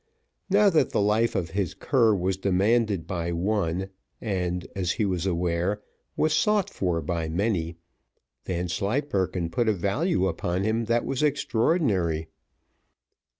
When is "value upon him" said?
9.73-10.85